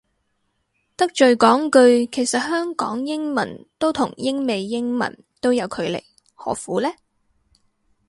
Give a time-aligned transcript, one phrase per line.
[0.97, 6.01] 得罪講句，其實香港英文都同英美英文都有距離
[6.33, 6.89] 何苦呢